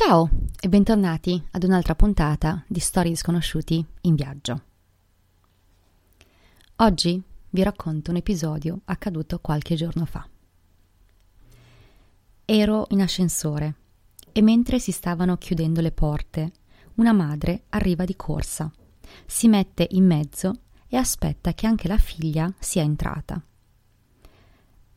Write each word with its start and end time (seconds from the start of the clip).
Ciao 0.00 0.30
e 0.60 0.68
bentornati 0.68 1.42
ad 1.50 1.64
un'altra 1.64 1.96
puntata 1.96 2.62
di 2.68 2.78
Storie 2.78 3.16
sconosciuti 3.16 3.84
in 4.02 4.14
viaggio. 4.14 4.62
Oggi 6.76 7.20
vi 7.50 7.62
racconto 7.64 8.12
un 8.12 8.16
episodio 8.18 8.82
accaduto 8.84 9.40
qualche 9.40 9.74
giorno 9.74 10.04
fa. 10.04 10.24
Ero 12.44 12.86
in 12.90 13.02
ascensore 13.02 13.74
e 14.30 14.40
mentre 14.40 14.78
si 14.78 14.92
stavano 14.92 15.36
chiudendo 15.36 15.80
le 15.80 15.90
porte, 15.90 16.52
una 16.94 17.12
madre 17.12 17.64
arriva 17.70 18.04
di 18.04 18.14
corsa, 18.14 18.70
si 19.26 19.48
mette 19.48 19.84
in 19.90 20.06
mezzo 20.06 20.60
e 20.86 20.96
aspetta 20.96 21.54
che 21.54 21.66
anche 21.66 21.88
la 21.88 21.98
figlia 21.98 22.54
sia 22.60 22.82
entrata. 22.82 23.42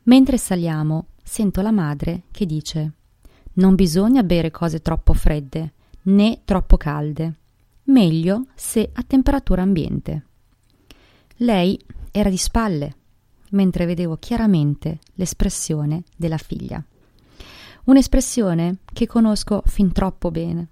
Mentre 0.03 0.37
saliamo, 0.37 1.07
sento 1.23 1.63
la 1.63 1.71
madre 1.71 2.25
che 2.29 2.45
dice 2.45 2.97
non 3.53 3.75
bisogna 3.75 4.23
bere 4.23 4.51
cose 4.51 4.81
troppo 4.81 5.13
fredde 5.13 5.73
né 6.03 6.41
troppo 6.45 6.77
calde, 6.77 7.35
meglio 7.85 8.45
se 8.55 8.89
a 8.93 9.03
temperatura 9.03 9.61
ambiente. 9.61 10.25
Lei 11.37 11.79
era 12.11 12.29
di 12.29 12.37
spalle, 12.37 12.95
mentre 13.51 13.85
vedevo 13.85 14.17
chiaramente 14.17 14.99
l'espressione 15.15 16.03
della 16.15 16.37
figlia. 16.37 16.83
Un'espressione 17.83 18.77
che 18.93 19.07
conosco 19.07 19.63
fin 19.65 19.91
troppo 19.91 20.31
bene. 20.31 20.67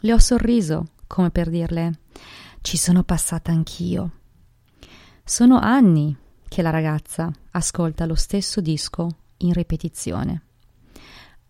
Le 0.00 0.12
ho 0.12 0.18
sorriso, 0.18 0.88
come 1.06 1.30
per 1.30 1.48
dirle 1.48 2.00
ci 2.60 2.76
sono 2.76 3.02
passata 3.04 3.52
anch'io. 3.52 4.10
Sono 5.22 5.58
anni 5.58 6.16
che 6.48 6.62
la 6.62 6.70
ragazza 6.70 7.30
ascolta 7.52 8.06
lo 8.06 8.14
stesso 8.14 8.60
disco 8.60 9.08
in 9.38 9.52
ripetizione 9.52 10.43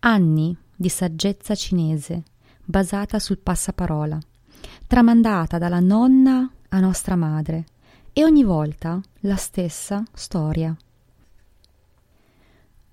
anni 0.05 0.55
di 0.75 0.87
saggezza 0.87 1.55
cinese 1.55 2.23
basata 2.63 3.17
sul 3.17 3.39
passaparola, 3.39 4.19
tramandata 4.85 5.57
dalla 5.57 5.79
nonna 5.79 6.47
a 6.69 6.79
nostra 6.79 7.15
madre, 7.15 7.65
e 8.13 8.23
ogni 8.23 8.43
volta 8.43 9.01
la 9.21 9.35
stessa 9.35 10.03
storia. 10.13 10.75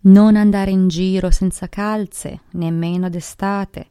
Non 0.05 0.37
andare 0.37 0.71
in 0.71 0.89
giro 0.89 1.31
senza 1.31 1.69
calze, 1.69 2.41
nemmeno 2.53 3.09
d'estate. 3.09 3.91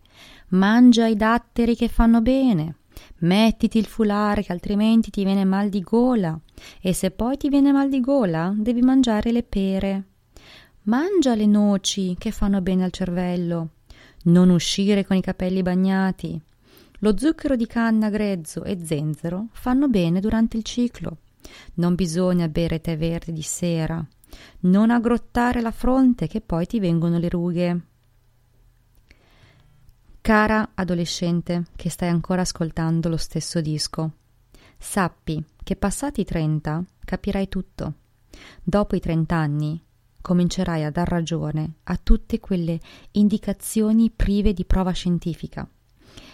Mangia 0.50 1.08
i 1.08 1.16
datteri 1.16 1.76
che 1.76 1.88
fanno 1.88 2.22
bene. 2.22 2.76
Mettiti 3.20 3.78
il 3.78 3.86
fulare 3.86 4.44
che 4.44 4.52
altrimenti 4.52 5.10
ti 5.10 5.23
viene 5.23 5.45
mal 5.45 5.70
di 5.70 5.82
gola. 5.82 6.38
E 6.82 6.94
se 6.94 7.12
poi 7.12 7.38
ti 7.38 7.50
viene 7.50 7.72
mal 7.72 7.88
di 7.88 8.02
gola, 8.02 8.54
devi 8.54 8.82
mangiare 8.82 9.32
le 9.32 9.44
pere. 9.44 10.06
Mangia 10.84 11.36
le 11.36 11.46
noci 11.46 12.16
che 12.18 12.32
fanno 12.32 12.60
bene 12.60 12.84
al 12.84 12.92
cervello. 12.92 13.70
Non 14.24 14.50
uscire 14.50 15.06
con 15.06 15.16
i 15.16 15.22
capelli 15.22 15.62
bagnati. 15.62 16.42
Lo 17.00 17.16
zucchero 17.16 17.56
di 17.56 17.68
canna 17.68 18.10
grezzo 18.10 18.64
e 18.64 18.84
zenzero 18.84 19.50
fanno 19.52 19.88
bene 19.90 20.20
durante 20.20 20.58
il 20.58 20.64
ciclo. 20.64 21.18
Non 21.76 21.94
bisogna 21.94 22.48
bere 22.48 22.82
tè 22.82 22.98
verde 22.98 23.32
di 23.32 23.44
sera. 23.44 24.04
Non 24.62 24.90
aggrottare 24.90 25.62
la 25.62 25.70
fronte 25.70 26.26
che 26.26 26.42
poi 26.42 26.66
ti 26.66 26.80
vengono 26.80 27.20
le 27.20 27.30
rughe. 27.30 27.82
Cara 30.20 30.72
adolescente 30.73 31.66
che 31.76 31.92
stai 31.92 32.10
ancora 32.10 32.42
ascoltando 32.42 33.08
lo 33.08 33.18
stesso 33.18 33.62
disco, 33.62 34.12
sappi 34.80 35.44
che 35.64 35.76
passati 35.76 36.22
i 36.22 36.26
30 36.26 36.84
capirai 37.06 37.48
tutto. 37.50 37.94
Dopo 38.64 38.95
i 38.95 39.00
30 39.00 39.36
anni 39.36 39.84
comincerai 40.22 40.83
a 40.83 40.91
dar 40.91 41.08
ragione 41.08 41.75
a 41.83 42.00
tutte 42.02 42.39
quelle 42.39 42.80
indicazioni 43.11 44.09
prive 44.09 44.53
di 44.53 44.66
prova 44.66 44.91
scientifica 44.91 45.67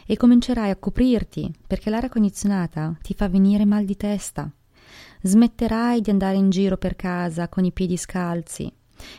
e 0.06 0.16
comincerai 0.16 0.70
a 0.70 0.76
coprirti 0.76 1.54
perché 1.66 1.90
l'aria 1.90 2.10
condizionata 2.10 2.98
ti 3.02 3.14
fa 3.14 3.28
venire 3.28 3.66
mal 3.66 3.86
di 3.86 3.96
testa. 3.96 4.50
Smetterai 5.22 6.02
di 6.02 6.10
andare 6.10 6.38
in 6.38 6.50
giro 6.50 6.78
per 6.78 6.96
casa 6.96 7.50
con 7.50 7.66
i 7.66 7.72
piedi 7.72 7.98
scalzi 7.98 8.72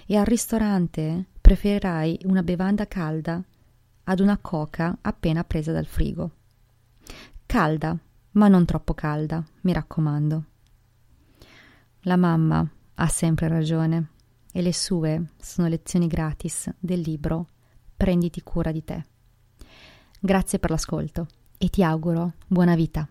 e 0.06 0.16
al 0.16 0.24
ristorante 0.24 1.26
preferirai 1.40 2.20
una 2.24 2.42
bevanda 2.42 2.86
calda 2.86 3.42
ad 4.04 4.20
una 4.20 4.38
coca 4.38 4.96
appena 5.00 5.44
presa 5.44 5.72
dal 5.72 5.86
frigo. 5.86 6.30
Calda, 7.44 7.96
ma 8.32 8.48
non 8.48 8.64
troppo 8.64 8.94
calda, 8.94 9.44
mi 9.62 9.72
raccomando. 9.72 10.44
La 12.02 12.16
mamma 12.16 12.66
ha 12.94 13.06
sempre 13.08 13.48
ragione 13.48 14.08
e 14.58 14.62
le 14.62 14.74
sue 14.74 15.34
sono 15.40 15.68
lezioni 15.68 16.08
gratis 16.08 16.68
del 16.80 16.98
libro 16.98 17.46
Prenditi 17.96 18.42
cura 18.42 18.72
di 18.72 18.82
te. 18.82 19.04
Grazie 20.18 20.58
per 20.58 20.70
l'ascolto 20.70 21.28
e 21.56 21.68
ti 21.68 21.84
auguro 21.84 22.32
buona 22.48 22.74
vita. 22.74 23.08